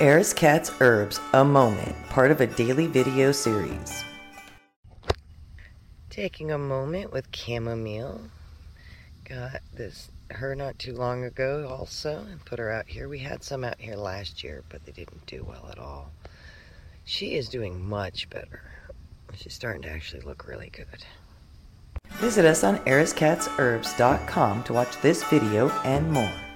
[0.00, 4.04] Arizkatt's Herbs, A Moment, part of a daily video series.
[6.08, 8.20] Taking a moment with chamomile.
[9.24, 13.08] Got this her not too long ago also and put her out here.
[13.08, 16.12] We had some out here last year, but they didn't do well at all.
[17.04, 18.62] She is doing much better.
[19.34, 21.04] She's starting to actually look really good.
[22.18, 26.47] Visit us on arizkattsherbs.com to watch this video and more.